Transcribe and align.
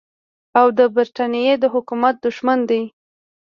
او 0.59 0.67
د 0.77 0.79
برټانیې 0.95 1.53
د 1.59 1.65
حکومت 1.73 2.15
دښمن 2.25 2.59
دی. 2.69 2.83